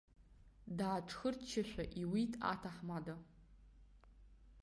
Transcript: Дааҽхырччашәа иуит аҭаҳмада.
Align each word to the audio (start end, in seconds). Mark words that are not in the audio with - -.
Дааҽхырччашәа 0.77 1.83
иуит 2.01 2.33
аҭаҳмада. 2.51 3.15